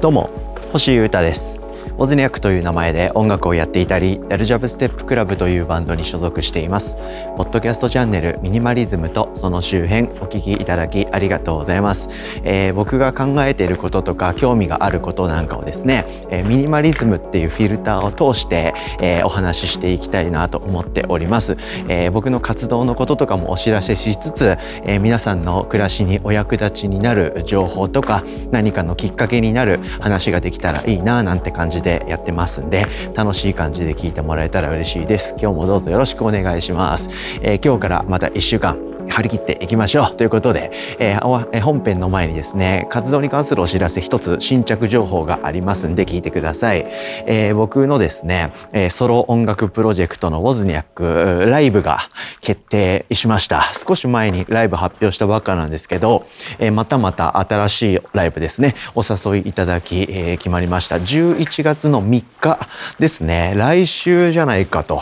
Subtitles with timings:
[0.00, 0.30] どうも
[0.70, 1.57] 星優太です。
[2.00, 6.96] オズニャクという名前で音楽をやっていたりダルジャブステップクラブというバンドに所属しています。
[7.36, 12.08] ポッドキャストチャンネルミニマリズムとその周辺お聞きいただきありがとうございます、
[12.44, 21.56] えー、僕が考えていることとか興味があることなんかをですね、えー、ミニマリズムっていうフィルターを通して、えー、お話ししていきたいなと思っております、
[21.88, 35.34] え僕の活動のこととかもお知らせしつつ、え皆さんの暮らしにお役立ちになる情報とか何かのきっかけになる話ができたらいいななんて感じででやってますんで楽しい感じで聞いてもらえたら嬉しいです。
[35.40, 37.08] 今日もどうぞよろしくお願いします、
[37.40, 40.16] えー、今日からまた1週間張り切っていきましょう。
[40.16, 46.86] ということで、えー、本編の前にですね活動に関するお知らせ一つ新着情報がありますんで聞いてください、
[47.26, 51.98] えー、僕のですね、え、ソロ音楽プロジェクトのウォズニャックライブが
[52.40, 53.72] 決定しました。
[53.74, 56.26] 少し前にライブ発表したばっかなんですけど、
[56.60, 60.96] えー、またまた新しいライブですねお誘いいただき、えー、決まりました。
[60.96, 62.68] 11月の3日
[63.00, 63.54] ですね。
[63.56, 65.00] 来週じゃないかと。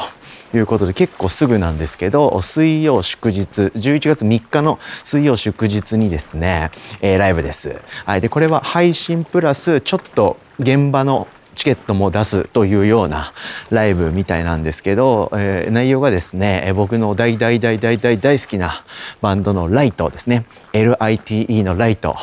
[0.56, 7.80] いうことで結構すぐなんですけど水曜祝日11月3日の水曜祝日にですね、えー、ライブです。
[8.04, 13.32] はい、でこれは配信プラスちょっと現場のチケットも出すというような
[13.70, 18.84] ライブみたいなんですけど、えー、内容がですね僕の大大大大大大好きな
[19.22, 22.14] バンドのライトですね LITE のライト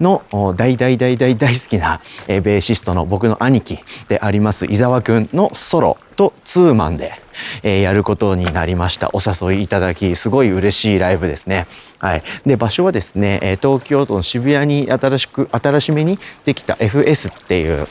[0.00, 0.22] の
[0.56, 3.78] 大大大大大好きな、えー、ベーシストの僕の兄貴
[4.08, 7.20] であります伊沢くんのソロとツーマンで、
[7.64, 11.66] えー、やることになりましたお誘いいただきすごい嬉しいライブですね
[11.98, 17.88] はいで場所はですね東京都の渋谷に新しく新しめにできた FS っていう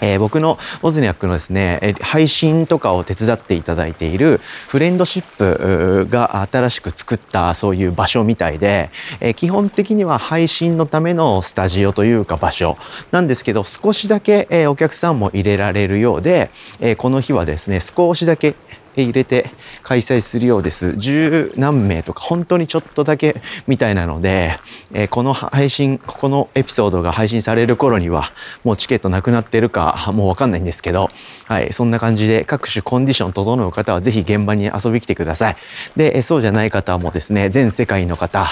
[0.00, 12.76] えー、僕のオズニャックのですね、配信とかを手伝っていただいているフレンドシップが新しく作ったそういう場所みたいで、えー、基本的には配信のためのスタジオというか場所
[13.10, 18.54] なんですけど少しだけ、えー、お客さんも入れられるようで、えこの日はですね少しだけ
[19.02, 19.50] 入れて
[19.82, 20.94] 開催するようです。
[20.96, 24.58] 十何名とか本当にちょっとだけみたいなので、
[24.92, 28.32] えー、この配信、ここのエピソードが配信される頃には
[28.64, 31.10] もうチケットなくなってるかもうわかんないんですけど、
[31.46, 35.56] はい、そんな感じで各種コンディション整う方はぜひ現場に遊び来てください。
[35.96, 38.46] で、そうじゃない方もですね、全世界の方、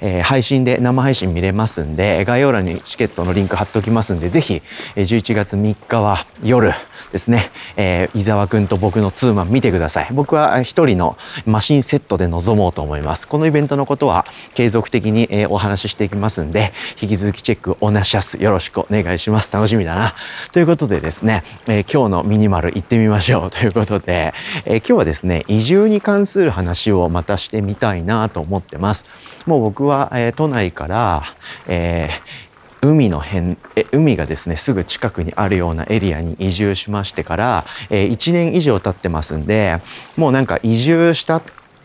[0.00, 4.62] えー、配信で生配信見れますんで、概要欄にチケットのリンク貼っておきますんで、ぜひ
[4.96, 6.72] 11月3日は夜
[7.10, 10.08] ですね、えー、伊沢くんと僕のツーマン見てください。
[10.12, 13.26] 僕は一人のマシンセットで臨もうと思います。
[13.26, 19.50] このイベントのことは継続的に、えお話ししていきますんで、引き続きチェックおなしゃすよろしくお願いします。
[19.52, 20.14] 楽しみだな。
[20.52, 24.32] ということでですね、え今日のミニマル行ってみましょう ということで、
[24.64, 29.04] え今日はですね、移住に関する話をまたしてみたいなと思ってます。
[29.46, 31.24] もう僕は、え都内から、
[31.66, 32.49] えー
[32.82, 39.80] 海の辺え海がですねすぐ近くにあるようなエリアに移住しましてから、えー、1年以上経ってますんで
[40.16, 41.42] もうなんか移住した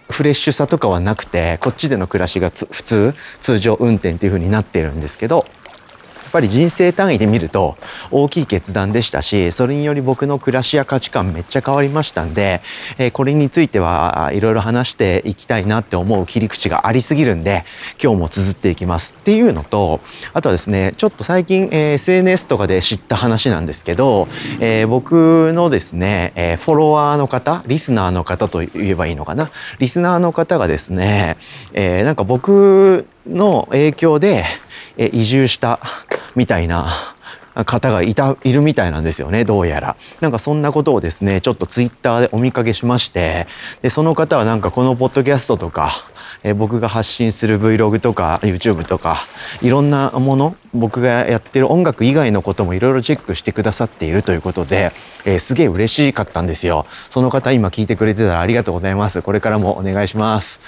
[0.09, 5.45] フレッシュさとかはなくてこっちでの暮らしが普通通常運転っていう風になってるんですけど
[6.35, 7.77] ぱり人生単位で見ると
[8.11, 12.61] 大きい決断でしたしそれにより僕の暮らしや価値観めっちゃ変わりましたんで、
[12.97, 17.63] え、これについてはいろいろ話していきたいなって思う切り口がありすぎるんで
[18.03, 20.01] 今日も綴っていきますっていうのと
[20.33, 24.27] あとはですねちょっと最近、え、SNS とかで知った話なんですけど、
[24.59, 29.51] え、僕のですね、えフォロワーの方リスナーの方と言えばいいのかな？
[29.79, 31.37] リスナーの方がですね、
[31.71, 34.43] えなんか僕の影響で
[34.97, 35.79] え移住した
[36.35, 37.15] みたいな
[37.63, 39.95] 方がいた、いるみたいなんですよね、どうやら。
[40.19, 43.47] なんかそんなことをですね、ちょっとツイッターでお見かけしまして、
[43.81, 46.03] で、その方はなんかこのポッドキャストとか、
[46.45, 49.25] え僕が発信する Vlog とか YouTube とか
[49.63, 54.91] いろんなもの僕がやってる音楽以外のこともいろいろチェックしてくださっているということで、
[55.25, 56.85] えー、すげえ嬉しかったんですよ。
[57.09, 59.23] その方今聞いてくれてたらありがとうございます。
[59.23, 60.59] これからもお願いします。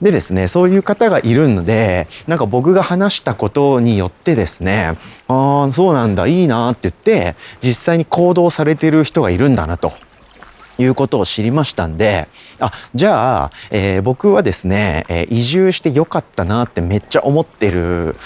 [0.00, 4.96] でですね、そういう方がいるので、なんか僕が話したことによってですね、
[5.26, 9.92] ああ、そうなんだ、いいなって言って、実際に行動されてる人がいるんだなと。
[10.78, 12.28] いうことを知りましたんで、
[12.58, 18.16] あ、じゃあ、えー、僕はですね、えー、移住してよかったなってめっちゃ思ってる、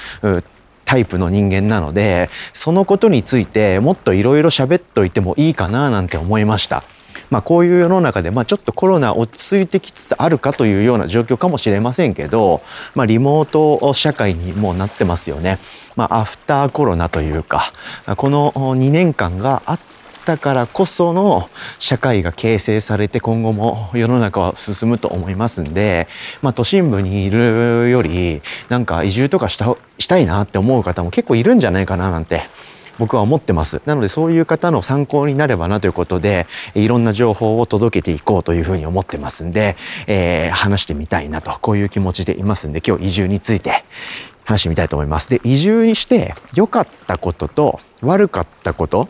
[0.85, 6.83] タイプの人間なので、そのことについてもっといろいろ喋っといてもいいかななんて思いました。
[7.31, 12.63] まあ、こういう世の中で、まあ、ちょっとコロナ落ち着いてきつつあるかというような状況かもしれませんけど、
[12.95, 15.59] まあ、リモート社会にもうなってますよね。
[15.95, 17.73] まあ、アフターコロナというか、
[18.17, 19.79] この2年間があっ
[20.35, 21.49] ったからこその
[21.79, 26.07] 社会が形成されて今後も世の中は進むと思いますんで、
[26.43, 32.43] まあ、都心部にいるよりなんか移住とかしたしたいなって思う方も結構いるんじゃないかななんて
[32.99, 33.81] 僕は思ってます。
[33.87, 39.77] なのでそういう方の参考になればなということでいろんな情報を届けていこうというふうに思ってますんで、
[40.09, 43.85] えー、話してみたいなとこういう気持ちでいますんで今日移住について
[44.45, 45.31] 話してみたいと思います。
[45.31, 49.09] で移住にして良かったことと悪かったこと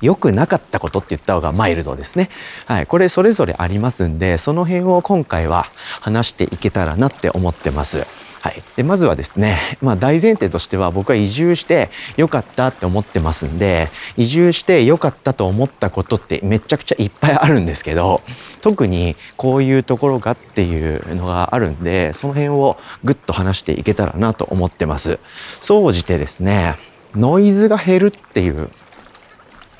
[0.00, 2.30] 良くなかったことって言った方がマイルドですね。
[2.66, 2.86] はい。
[2.86, 5.66] これそれぞれありますんで、その辺を今回は
[6.00, 8.06] 話していけたらなって思ってます。
[8.46, 18.20] はい、でまずはですね、まあ、大前提としては僕は移住して良かったって思ってますんで移住して良かったと思ったことってめちゃくちゃいっぱいあるんですけど
[18.60, 25.18] 特にこういうところがっていうのがあるんでその辺をぐっと話していけたらなと思ってます。
[25.60, 26.76] 総じてですね
[27.16, 28.70] ノイズが減るっていう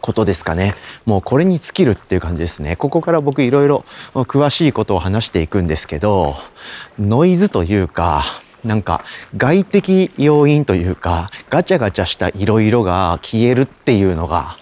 [0.07, 0.77] ことですかね。
[1.05, 2.77] もうこれに尽きるっていう感じですね。
[2.77, 6.37] ここから僕いろいろ詳しいことを話していくんですけど、
[6.99, 8.25] ノイズというか、
[8.65, 9.05] なんか
[9.37, 14.57] 外的要因というか、ガチャガチャしたいろいろが消えるっていうのが、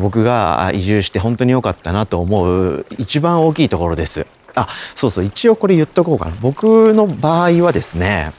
[0.00, 4.26] 僕が移住して本当に良かったなと思う一番大きいところです。
[4.54, 6.32] あ、そうそう、一応これ言っとこうかな。
[6.40, 8.32] 僕の場合はですね、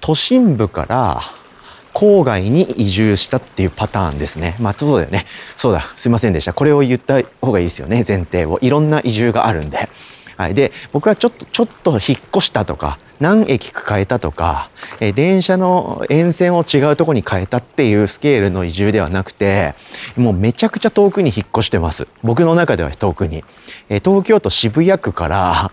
[0.00, 1.22] 都心部から
[1.96, 4.54] 郊外に移住したっていうパターンですね。
[4.60, 5.24] まあそうだよね。
[5.56, 5.80] そうだ。
[5.96, 6.52] すいませんでした。
[6.52, 8.04] これを言った方がいいですよね。
[8.06, 8.58] 前提を。
[8.60, 9.88] いろんな移住があるんで。
[10.36, 10.54] はい。
[10.54, 12.00] で、僕はちょっと、ちょっと引っ
[12.34, 19.74] 越したとか、何駅か変えたとか、え電車の沿線を違うとこに変えたっていうスケールの移住ではなくて、
[20.16, 22.06] もうめちゃくちゃ遠くに引っ越してます。
[22.22, 23.44] 僕の中では遠くに。
[23.88, 25.70] え東京都渋谷区から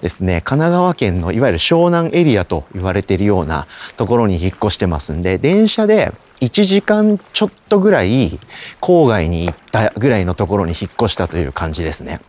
[0.00, 3.66] ですね、神奈川県のいわゆる湘南エリアと言われているような
[3.96, 8.40] ところに引っ越してますんで、電車で1時間ちょっとぐらい
[8.80, 12.20] 郊外に行ったぐらいのところに引っ越したという感じですね。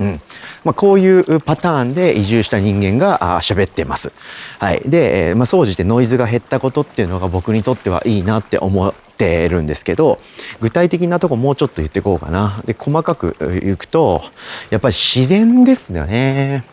[0.00, 0.20] うん
[0.64, 4.12] まあ、こういうパターンで移住した人間が喋ってます。
[4.58, 10.20] はい、で、まあ、総じてノイズが減ったことっていうのが僕にとってはいいなって思ってるんですけど
[10.60, 12.62] 具体的なとこもうちょっと言ってこうかな。
[12.64, 14.22] で細かくいくと
[14.70, 16.64] やっぱり自然ですよね。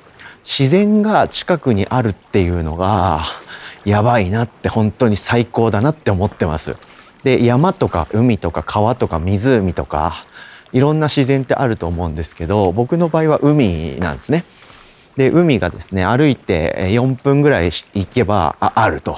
[0.44, 3.26] 自然が近くにあるっていうのが
[3.84, 6.76] やばいなって本当に最高だなって思ってます。
[7.24, 10.24] で山とか海とか川とか湖とか
[10.76, 14.44] いろんな自然ってあると思うんですけど僕の場合は海なんですね。
[15.16, 19.16] で海がですね歩いて4分ぐらい行けばあると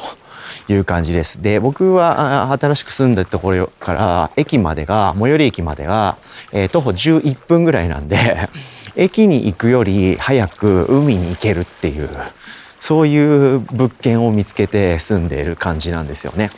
[0.67, 1.41] いう感じです。
[1.41, 6.19] で僕は新しく住んだところから駅までが最寄り駅までが、
[6.53, 8.49] えー、徒歩11分ぐらいなんで
[8.95, 12.07] 駅に行くより早く海に行けるっていう
[12.79, 16.51] そういう物件を見つけて住んでいる感じなんですよね。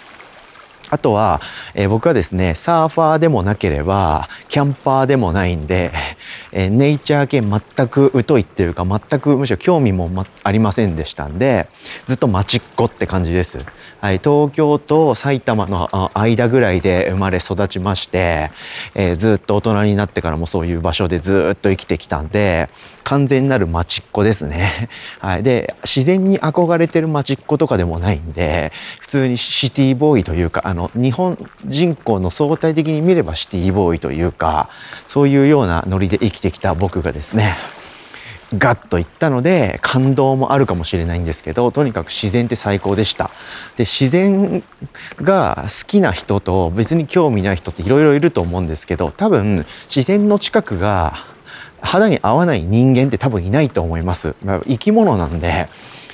[0.89, 1.41] あとは、
[1.73, 5.91] えー、僕はですね、サーファーでもなければ、キャンパーでもないんで、
[6.51, 11.67] えー、ネイチャー系全く疎いっていうか、全くむしろ興味も、ま、ありませんでしたんで、
[12.07, 13.59] ずっと町っ子って感じです。
[14.01, 18.51] はい、東京と埼玉の間ぐらいで生まれ育ちまして、
[18.95, 22.69] えー、ずっと大人になってからもそういう場所でずっと生きてきたんで、
[23.03, 24.87] 完全なる町っ子ですね。
[25.19, 34.69] はい、で、自然に憧れてる町っ子とかでもないんで、普通にシティボーイというか、あのの日本人口の相対的に見ればシティボーイというか
[35.07, 37.55] そういうようなノリで生きてきた僕がですね
[38.57, 43.29] ガッといったので感動もあるかもしれないんですけどとにかく自然って最高でした。
[43.77, 44.63] で自然
[45.21, 51.25] が好きな人と別に興味ない人っていろいろいると思うんですけど多分自然の近くが
[51.81, 55.69] 肌に合わない人間って多分いないと思います、生き物なんで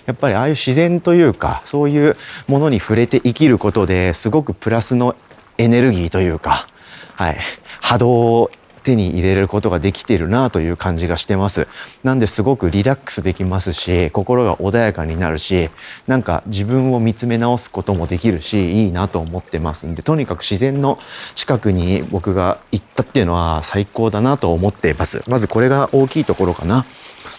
[0.05, 2.15] やっぱりああいう自然というかそういう
[2.47, 5.15] ものに触れて生きることですごくプラスの
[5.57, 6.67] エネルギーというか、
[7.13, 7.37] はい、
[7.81, 8.51] 波動を
[8.85, 11.67] 手に入れることができているなという感じがしてます。
[12.03, 15.71] なんですごくリラックスできますし、心が穏やかになるし、
[16.05, 20.99] なんか自分を見つめ直すこともできるし、いいなと思ってますんで、とにかく自然の
[21.33, 25.23] 近くに僕が行ったっていうのは最高だなと思っています。
[25.27, 26.85] まずこれが大きいところかな。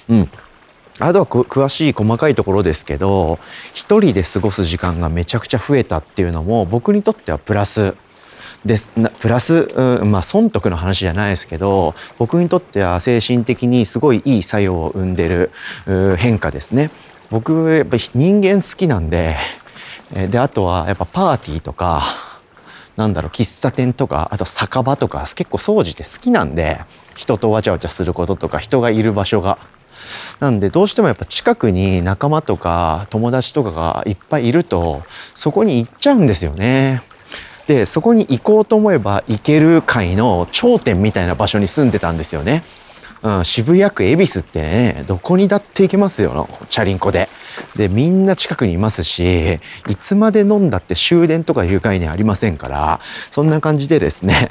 [0.09, 0.29] うん。
[0.99, 3.39] あとは詳しい細かいところですけど
[3.75, 7.95] 一人で過ごす時間がめちゃくちゃ増えたっていうのも僕にとってはプラス
[8.65, 15.51] ですプラス、うん、まあ損得の話じゃないですけど僕にとっては精神的にすごいいい作用を生んでる
[16.19, 16.91] 変化ですね。
[17.31, 19.37] 僕やっぱ人間好きなんで
[20.13, 22.03] であとはやっぱパーティーとか
[22.97, 26.81] なんだろう喫茶店とかあと酒場とか結構掃除って好きなんで
[27.17, 29.59] 人とわちゃわちゃすることとか人がいる場所が
[30.41, 35.03] なんでどうしてもやっぱ近くに仲間とか友達とかがいっぱいいると
[35.35, 37.03] そこに行っちゃうんですよね。
[37.67, 42.63] でそこに行こうと思えば行ける界の頂点みたいな場所に住んでたんですよね。
[43.23, 47.29] うん、渋谷区恵比寿ってねどこにだって行けますよチャリンコで。
[47.75, 49.59] でみんな近くにいますし
[49.89, 54.51] いつまで飲んだって終電とかいう概念ありませんからそんな感じでですね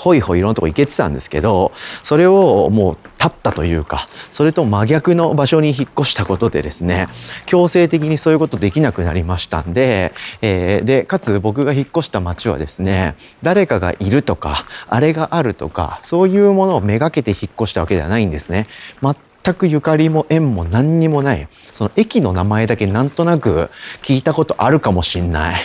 [0.00, 7.08] ほいほいいろんなとこ行けてたんですけどそれをもう立ったというかそれと真逆の場所に引っ越したことでですね
[7.44, 18.66] 強制的にそういうことできなくなりましたんで,、えー、でかつ僕が引っ越した町はですね誰かがいるとかあれがあるとかそういうものをめがけて引っ越したわけではないんですね。
[19.02, 23.70] 全くゆかりも縁も何にもないその駅の名前だけなんとなく
[24.02, 25.60] 聞いたことあるかもしんない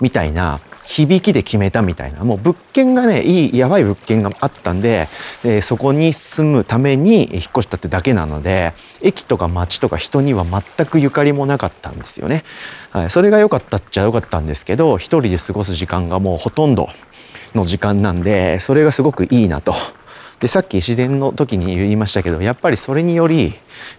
[0.00, 5.08] みたいな響きで決めたみたいなもう物件がねいいやばい物件があったんで、
[5.44, 12.44] えー、そこに住むために引っ越したってだけなので駅とか街とか人には全くゆかりもなかったんですよね。
[12.90, 16.88] はい、それが良かったっちゃ良かったんですけど一人で過ごす時間がもうほとんど
[17.54, 19.74] の時間なんでそれがすごくいいなと。
[20.40, 23.54] でさっき自然の時に言いましたけどやっぱりそれにより、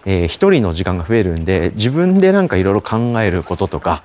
[0.06, 4.02] えー、一人の時間が増えるんで自分でなんかいろいろ考えることとか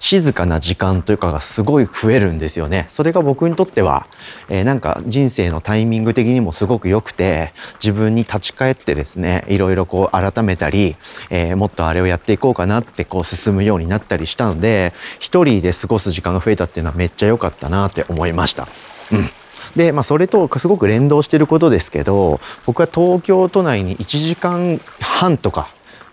[0.00, 2.86] 静かな時間というかがすごい増えるんですよね。
[2.88, 4.06] それが僕にとっては、
[4.48, 10.96] えー、なんか人生のタイミング的にもすごく良くて、自分に立ち返ってですね、いろいろこう改めたり、
[11.30, 18.68] えー、もっとあれをやっていこうかなってこう進むようになったりしたので、一人で過ごす時間が増えたっていうのはめっちゃ良かったなって思いました。
[19.12, 19.30] うん。
[19.76, 25.72] で、まあ、それとすごく連動してることですけど僕は東京都内に1時間半とか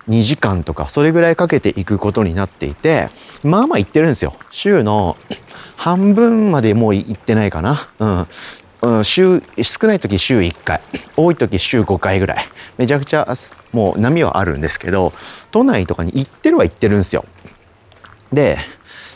[0.10, 3.10] 2時間とかそれぐらいかけていくことになっていて
[3.44, 4.36] まあまあ行ってるんですよ。
[4.52, 5.18] 週の
[5.76, 7.88] 半分までもう行ってないかな。
[8.82, 10.82] うん、週少ない時週1回。
[11.18, 12.46] 多い時週5回ぐらい。
[12.78, 13.34] めちゃくちゃ
[13.72, 15.14] もう波はあるんですけど
[15.52, 17.26] 都内とかに行ってるは行ってるんですよ。
[18.32, 18.58] で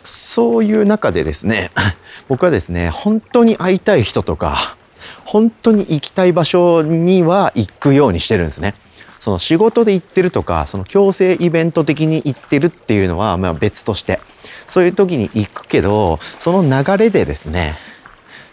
[0.03, 1.71] そういう中でですね
[2.27, 4.75] 僕はですね本当に会いたい人とか
[5.25, 8.75] 本当に行きたい場所には行くようにしてるんですね。
[9.19, 14.19] その仕事で行ってるとかその強制イベント的に行ってるっていうのはまあ別として。
[14.69, 17.77] そういう時に行くけどその流れでですね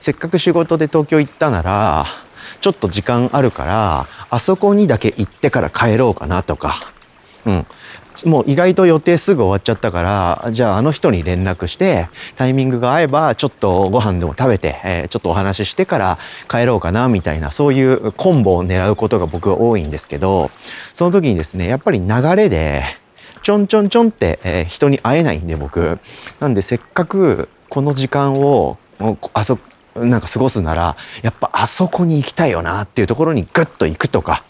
[0.01, 2.07] せっかく仕事で東京行ったなら
[2.61, 6.93] ちょっと時間あるからあそこにだけ行ってから帰ろうかなとか、
[7.45, 7.67] うん、
[8.25, 16.19] もう意外と予定すぐ終わっちゃったからじゃああの人に連絡してタイミングが合えばちょっとご飯でも食べて、えー、ちょっとお話ししてから
[16.49, 20.51] 帰ろうかなみたいなそういうコンボを狙うことが僕は多いんですけど
[20.95, 22.85] その時にですねやっぱり流れで
[23.43, 26.01] ちょんちょんちょんって、えー、人に会えないんで僕。
[26.41, 28.77] なんでせっかくこの時間を
[29.35, 29.59] あそ
[29.95, 34.45] なんか過ごすならやっぱあそこに行きたいよなっていうところにグッと行くとか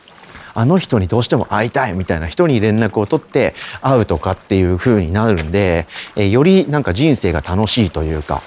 [0.57, 5.87] あの人にどうしても会いたいみたいな人に連絡を取って会うとかっていう風になるんで、
[6.17, 8.43] えよりなんか人生が楽しいというか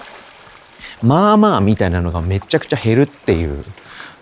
[1.04, 3.64] まあまあみたいなのがめちゃくちゃ減るっていう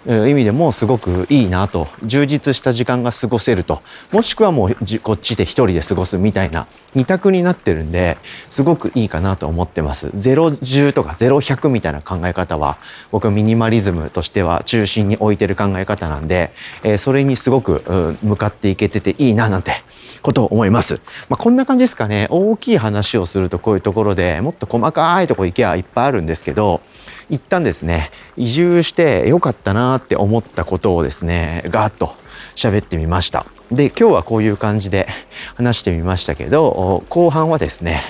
[0.07, 8.17] 意味でもすごくいいなと充実した時間が過ごせるともしくはもうこっちで一人で過ごすみたいな二択になってるんで
[8.49, 12.77] すごくいいかなと思ってます010とか0100みたいな考え方は
[13.11, 16.51] 僕はミニマリズムとしては中心に置いてる考え方なんで、
[16.83, 19.73] えー、それにすごく向かっていけてていいななんて
[20.21, 20.99] ことを思います。
[21.29, 22.27] まあ、こんな感じですかね。
[22.29, 26.81] 大きい話をするとこういうところでもっと細かいとこ行けばいっぱいあるんですけど、
[27.29, 28.12] 一旦ですね。
[28.36, 32.15] 移住してよかったなって思ったことをですねガーッと
[32.55, 33.46] 喋ってみました。
[33.72, 35.07] で今日はこういう感じで
[35.55, 38.01] 話してみましたけど後半はですね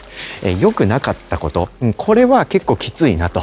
[0.59, 1.69] 良くなかったこと。
[1.97, 3.41] これは結構きついなと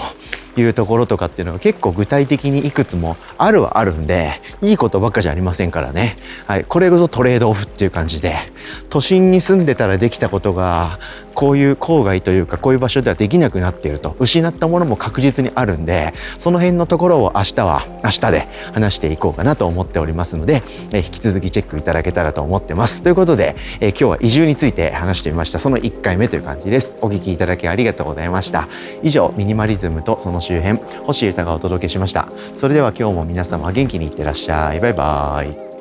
[0.57, 8.55] いうところとかっていうのが結構具体的にいくつもあるはあるんでいいことばっかじゃありませんからね、はい、これこそトレードオフっていう感じで。
[8.89, 10.99] 都心に住んでたらできたことが
[11.35, 14.17] こういう郊外というかこういう場所ではできなくなっていると。
[14.21, 23.03] 失ったものも確実にあるんでその辺のところを明日は明日で話していこうかなと思っておりますので、え引き続きチェックいただけたらと思ってます。
[23.03, 25.59] ということで、え今日は移住について話してみました。
[25.59, 26.97] その1回目という感じです。
[27.01, 28.69] お聞きいただきありがとうございました。
[29.03, 32.29] 以上ミニマリズムとその周辺星豊がお届けしました。
[32.55, 34.81] それでは今日も皆様元気にいってらっしゃい。
[34.81, 35.74] バイバイ。